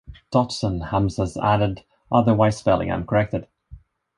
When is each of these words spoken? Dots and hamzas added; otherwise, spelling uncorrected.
Dots 0.31 0.63
and 0.63 0.81
hamzas 0.81 1.37
added; 1.39 1.83
otherwise, 2.11 2.57
spelling 2.57 2.89
uncorrected. 2.91 3.45